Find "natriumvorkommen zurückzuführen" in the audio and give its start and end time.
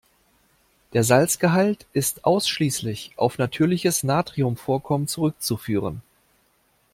4.01-6.01